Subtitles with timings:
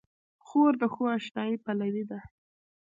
[0.45, 2.19] خور د ښو اشنايي پلوي ده.